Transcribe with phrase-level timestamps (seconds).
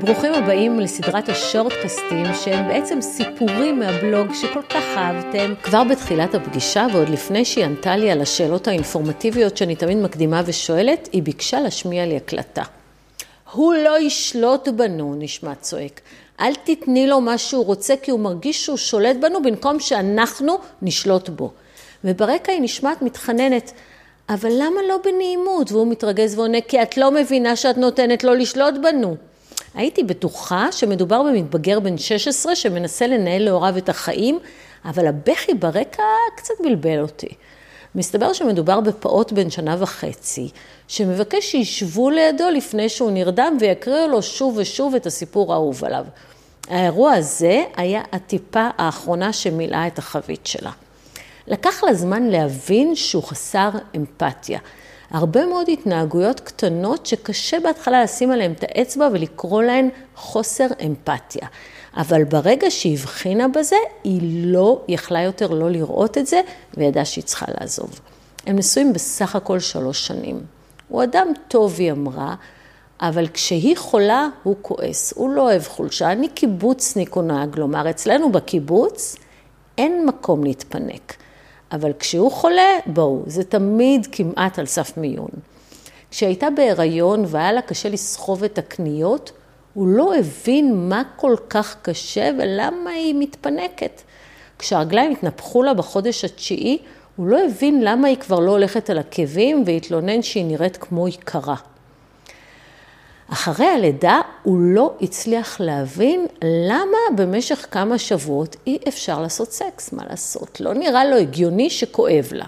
[0.00, 5.54] ברוכים הבאים לסדרת השורטקסטים שהם בעצם סיפורים מהבלוג שכל כך אהבתם.
[5.62, 11.08] כבר בתחילת הפגישה ועוד לפני שהיא ענתה לי על השאלות האינפורמטיביות שאני תמיד מקדימה ושואלת,
[11.12, 12.62] היא ביקשה להשמיע לי הקלטה.
[13.52, 16.00] הוא לא ישלוט בנו, נשמע צועק.
[16.40, 21.28] אל תתני לו מה שהוא רוצה כי הוא מרגיש שהוא שולט בנו במקום שאנחנו נשלוט
[21.28, 21.52] בו.
[22.04, 23.72] וברקע היא נשמעת מתחננת,
[24.28, 25.72] אבל למה לא בנעימות?
[25.72, 29.16] והוא מתרגז ועונה, כי את לא מבינה שאת נותנת לו לשלוט בנו.
[29.78, 34.38] הייתי בטוחה שמדובר במתבגר בן 16 שמנסה לנהל להוריו את החיים,
[34.84, 36.02] אבל הבכי ברקע
[36.36, 37.28] קצת בלבל אותי.
[37.94, 40.48] מסתבר שמדובר בפעוט בן שנה וחצי,
[40.88, 46.04] שמבקש שישבו לידו לפני שהוא נרדם ויקריאו לו שוב ושוב את הסיפור האהוב עליו.
[46.68, 50.70] האירוע הזה היה הטיפה האחרונה שמילאה את החבית שלה.
[51.46, 54.58] לקח לה זמן להבין שהוא חסר אמפתיה.
[55.10, 61.48] הרבה מאוד התנהגויות קטנות שקשה בהתחלה לשים עליהן את האצבע ולקרוא להן חוסר אמפתיה.
[61.96, 66.40] אבל ברגע שהיא הבחינה בזה, היא לא יכלה יותר לא לראות את זה,
[66.76, 68.00] וידעה שהיא צריכה לעזוב.
[68.46, 70.40] הם נשואים בסך הכל שלוש שנים.
[70.88, 72.34] הוא אדם טוב, היא אמרה,
[73.00, 75.12] אבל כשהיא חולה, הוא כועס.
[75.16, 76.12] הוא לא אוהב חולשה.
[76.12, 77.90] אני קיבוצניק, הוא נהג לומר.
[77.90, 79.16] אצלנו בקיבוץ
[79.78, 81.14] אין מקום להתפנק.
[81.72, 85.28] אבל כשהוא חולה, בואו, זה תמיד כמעט על סף מיון.
[86.10, 89.32] כשהייתה בהיריון והיה לה קשה לסחוב את הקניות,
[89.74, 94.02] הוא לא הבין מה כל כך קשה ולמה היא מתפנקת.
[94.58, 96.78] כשהרגליים התנפחו לה בחודש התשיעי,
[97.16, 101.54] הוא לא הבין למה היא כבר לא הולכת על עקבים והתלונן שהיא נראית כמו יקרה.
[103.32, 110.02] אחרי הלידה הוא לא הצליח להבין למה במשך כמה שבועות אי אפשר לעשות סקס, מה
[110.10, 110.60] לעשות?
[110.60, 112.44] לא נראה לו הגיוני שכואב לה.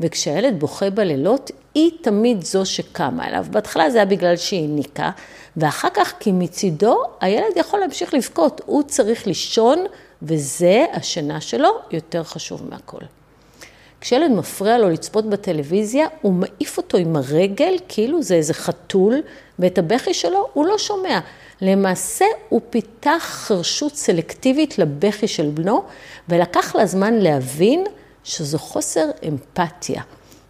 [0.00, 3.46] וכשהילד בוכה בלילות, היא תמיד זו שקמה אליו.
[3.50, 5.10] בהתחלה זה היה בגלל שהיא ניקה,
[5.56, 9.84] ואחר כך כי מצידו הילד יכול להמשיך לבכות, הוא צריך לישון,
[10.22, 13.04] וזה, השינה שלו, יותר חשוב מהכל.
[14.02, 19.22] כשילד מפריע לו לצפות בטלוויזיה, הוא מעיף אותו עם הרגל, כאילו זה איזה חתול,
[19.58, 21.20] ואת הבכי שלו הוא לא שומע.
[21.60, 25.82] למעשה הוא פיתח חרשות סלקטיבית לבכי של בנו,
[26.28, 27.84] ולקח לה זמן להבין
[28.24, 30.02] שזו חוסר אמפתיה,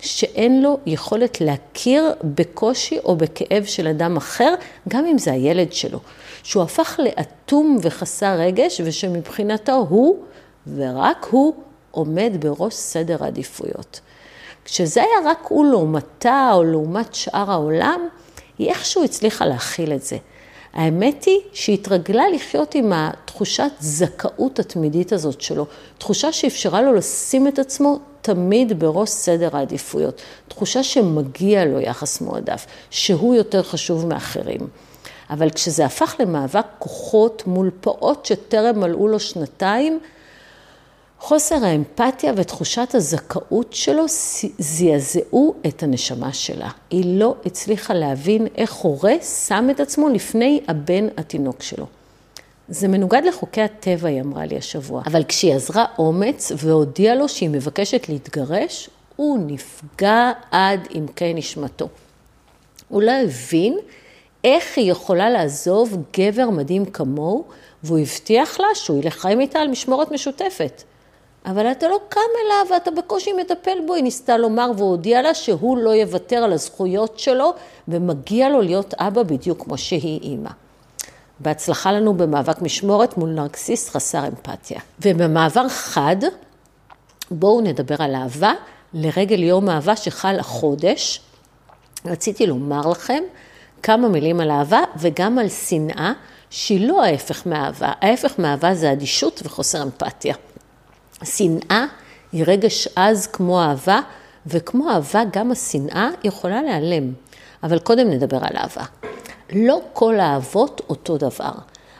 [0.00, 4.54] שאין לו יכולת להכיר בקושי או בכאב של אדם אחר,
[4.88, 6.00] גם אם זה הילד שלו.
[6.42, 10.16] שהוא הפך לאטום וחסר רגש, ושמבחינתו הוא,
[10.76, 11.54] ורק הוא,
[11.96, 14.00] עומד בראש סדר העדיפויות.
[14.64, 18.00] כשזה היה רק הוא לעומתה או לעומת שאר העולם,
[18.58, 20.16] היא איכשהו הצליחה להכיל את זה.
[20.72, 25.66] האמת היא שהיא התרגלה לחיות עם התחושת זכאות התמידית הזאת שלו,
[25.98, 32.66] תחושה שאפשרה לו לשים את עצמו תמיד בראש סדר העדיפויות, תחושה שמגיע לו יחס מועדף,
[32.90, 34.60] שהוא יותר חשוב מאחרים.
[35.30, 40.00] אבל כשזה הפך למאבק כוחות מול פעוט שטרם מלאו לו שנתיים,
[41.20, 44.04] חוסר האמפתיה ותחושת הזכאות שלו
[44.58, 46.70] זעזעו את הנשמה שלה.
[46.90, 49.14] היא לא הצליחה להבין איך הורה
[49.48, 51.86] שם את עצמו לפני הבן התינוק שלו.
[52.68, 55.02] זה מנוגד לחוקי הטבע, היא אמרה לי השבוע.
[55.06, 61.88] אבל כשהיא עזרה אומץ והודיעה לו שהיא מבקשת להתגרש, הוא נפגע עד עמקי נשמתו.
[62.88, 63.78] הוא לא הבין
[64.44, 67.44] איך היא יכולה לעזוב גבר מדהים כמוהו,
[67.82, 70.82] והוא הבטיח לה שהוא ילך חיים איתה על משמורת משותפת.
[71.46, 75.78] אבל אתה לא קם אליו ואתה בקושי מטפל בו, היא ניסתה לומר והודיעה לה שהוא
[75.78, 77.54] לא יוותר על הזכויות שלו
[77.88, 80.50] ומגיע לו להיות אבא בדיוק כמו שהיא אימא.
[81.40, 84.80] בהצלחה לנו במאבק משמורת מול נרקסיסט חסר אמפתיה.
[85.02, 86.16] ובמעבר חד,
[87.30, 88.52] בואו נדבר על אהבה.
[88.94, 91.20] לרגל יום אהבה שחל החודש,
[92.04, 93.22] רציתי לומר לכם
[93.82, 96.12] כמה מילים על אהבה וגם על שנאה,
[96.50, 97.92] שהיא לא ההפך מאהבה.
[98.00, 100.34] ההפך מאהבה זה אדישות וחוסר אמפתיה.
[101.24, 101.84] שנאה
[102.32, 104.00] היא רגש עז כמו אהבה,
[104.46, 107.12] וכמו אהבה גם השנאה יכולה להיעלם.
[107.62, 108.84] אבל קודם נדבר על אהבה.
[109.52, 111.52] לא כל האהבות אותו דבר.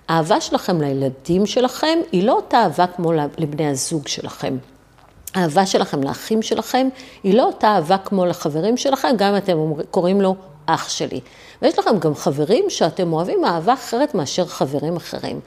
[0.09, 4.57] האהבה שלכם לילדים שלכם היא לא אותה אהבה כמו לבני הזוג שלכם.
[5.34, 6.89] האהבה שלכם לאחים שלכם
[7.22, 9.59] היא לא אותה אהבה כמו לחברים שלכם, גם אם אתם
[9.91, 10.36] קוראים לו
[10.66, 11.21] אח שלי.
[11.62, 15.41] ויש לכם גם חברים שאתם אוהבים אהבה אחרת מאשר חברים אחרים.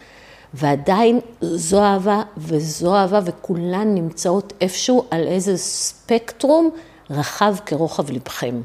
[0.53, 6.69] ועדיין זו אהבה וזו אהבה, וכולן נמצאות איפשהו על איזה ספקטרום
[7.09, 8.61] רחב כרוחב לבכם.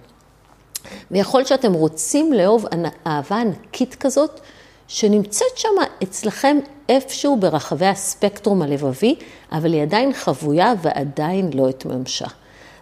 [1.11, 2.65] ויכול שאתם רוצים לאהוב
[3.07, 4.41] אהבה ענקית כזאת,
[4.89, 5.69] שנמצאת שם
[6.03, 6.57] אצלכם
[6.89, 9.15] איפשהו ברחבי הספקטרום הלבבי,
[9.53, 12.27] אבל היא עדיין חבויה ועדיין לא התממשה.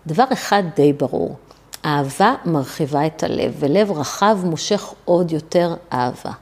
[0.07, 1.37] דבר אחד די ברור,
[1.85, 6.33] אהבה מרחיבה את הלב, ולב רחב מושך עוד יותר אהבה.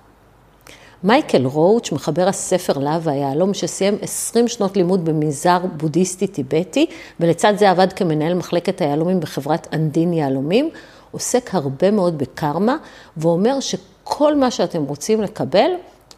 [1.04, 6.86] מייקל רואוץ', מחבר הספר להב היהלום, שסיים 20 שנות לימוד במנזר בודהיסטי טיבטי,
[7.20, 10.70] ולצד זה עבד כמנהל מחלקת היהלומים בחברת אנדין יהלומים,
[11.10, 12.76] עוסק הרבה מאוד בקרמה,
[13.16, 15.70] ואומר שכל מה שאתם רוצים לקבל,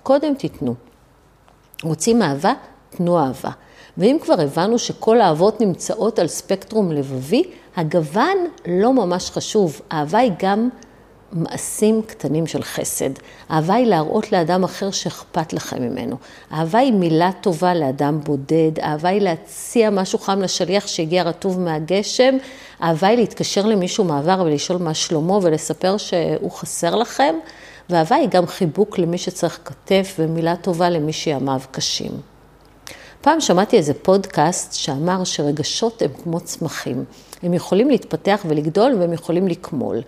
[0.02, 0.74] קודם תיתנו.
[1.82, 2.52] רוצים אהבה?
[2.90, 3.50] תנו אהבה.
[3.98, 7.42] ואם כבר הבנו שכל האהבות נמצאות על ספקטרום לבבי,
[7.76, 8.36] הגוון
[8.66, 9.80] לא ממש חשוב.
[9.92, 10.68] אהבה היא גם
[11.32, 13.10] מעשים קטנים של חסד.
[13.50, 16.16] אהבה היא להראות לאדם אחר שאכפת לכם ממנו.
[16.52, 18.78] אהבה היא מילה טובה לאדם בודד.
[18.82, 22.36] אהבה היא להציע משהו חם לשליח שהגיע רטוב מהגשם.
[22.82, 27.34] אהבה היא להתקשר למישהו מעבר ולשאול מה שלמה ולספר שהוא חסר לכם.
[27.90, 32.31] ואהבה היא גם חיבוק למי שצריך כתף ומילה טובה למי שימיו קשים.
[33.22, 37.04] פעם שמעתי איזה פודקאסט שאמר שרגשות הם כמו צמחים.
[37.42, 40.00] הם יכולים להתפתח ולגדול והם יכולים לקמול.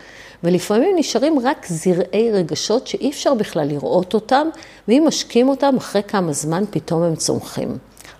[0.44, 4.48] ולפעמים נשארים רק זרעי רגשות שאי אפשר בכלל לראות אותם,
[4.88, 7.78] ואם משקים אותם, אחרי כמה זמן פתאום הם צומחים.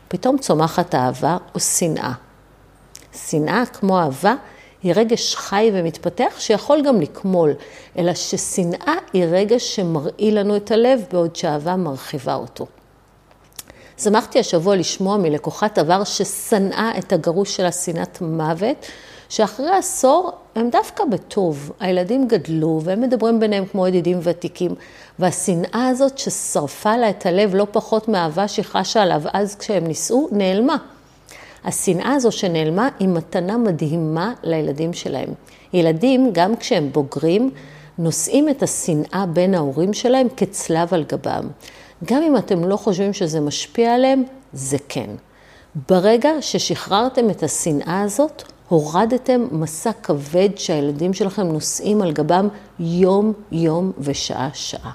[0.09, 2.13] פתאום צומחת אהבה או שנאה.
[3.29, 4.35] שנאה כמו אהבה
[4.83, 7.53] היא רגש חי ומתפתח שיכול גם לקמול,
[7.99, 12.67] אלא ששנאה היא רגש שמרעיל לנו את הלב, בעוד שאהבה מרחיבה אותו.
[13.99, 18.87] שמחתי השבוע לשמוע מלקוחת עבר ששנאה את הגרוש שלה שנאת מוות,
[19.29, 21.73] שאחרי עשור הם דווקא בטוב.
[21.81, 24.75] הילדים גדלו והם מדברים ביניהם כמו ידידים ותיקים,
[25.19, 30.29] והשנאה הזאת ששרפה לה את הלב לא פחות מאהבה שהיא חשה עליו אז כשהם נישאו,
[30.33, 30.77] נעלמה.
[31.65, 35.29] השנאה הזו שנעלמה היא מתנה מדהימה לילדים שלהם.
[35.73, 37.51] ילדים, גם כשהם בוגרים,
[37.99, 41.49] נושאים את השנאה בין ההורים שלהם כצלב על גבם.
[42.05, 45.11] גם אם אתם לא חושבים שזה משפיע עליהם, זה כן.
[45.89, 52.49] ברגע ששחררתם את השנאה הזאת, הורדתם מסע כבד שהילדים שלכם נושאים על גבם
[52.81, 54.93] יום-יום ושעה-שעה.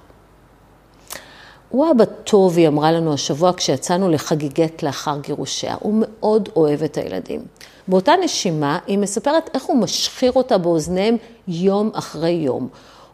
[1.69, 5.75] הוא אבא טוב, היא אמרה לנו השבוע כשיצאנו לחגיגת לאחר גירושיה.
[5.79, 7.41] הוא מאוד אוהב את הילדים.
[7.87, 11.17] באותה נשימה, היא מספרת איך הוא משחיר אותה באוזניהם
[11.47, 12.67] יום אחרי יום.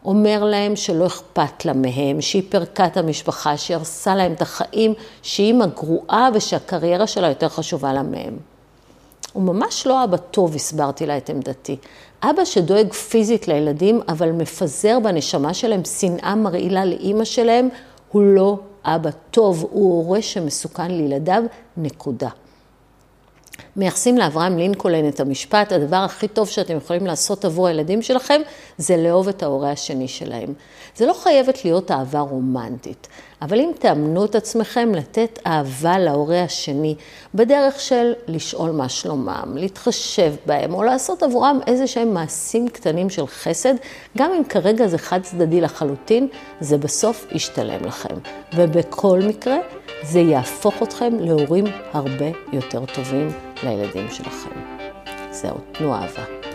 [0.06, 4.94] אומר להם שלא אכפת לה מהם, שהיא פירקה את המשפחה, שהיא הרסה להם את החיים,
[5.22, 8.36] שהיא אימא גרועה ושהקריירה שלה יותר חשובה לה מהם.
[9.32, 11.76] הוא ממש לא אבא טוב, הסברתי לה את עמדתי.
[12.22, 17.68] אבא שדואג פיזית לילדים, אבל מפזר בנשמה שלהם שנאה מרעילה לאימא שלהם,
[18.12, 21.42] הוא לא אבא טוב, הוא הורה שמסוכן לילדיו,
[21.76, 22.28] נקודה.
[23.76, 28.40] מייחסים לאברהם לינקולן את המשפט, הדבר הכי טוב שאתם יכולים לעשות עבור הילדים שלכם,
[28.78, 30.54] זה לאהוב את ההורה השני שלהם.
[30.96, 33.08] זה לא חייבת להיות אהבה רומנטית,
[33.42, 36.94] אבל אם תאמנו את עצמכם לתת אהבה להורה השני,
[37.34, 43.26] בדרך של לשאול מה שלומם, להתחשב בהם, או לעשות עבורם איזה שהם מעשים קטנים של
[43.26, 43.74] חסד,
[44.18, 46.28] גם אם כרגע זה חד צדדי לחלוטין,
[46.60, 48.14] זה בסוף ישתלם לכם.
[48.54, 49.56] ובכל מקרה,
[50.02, 53.28] זה יהפוך אתכם להורים הרבה יותר טובים
[53.62, 54.60] לילדים שלכם.
[55.30, 56.45] זהו, תנו אהבה.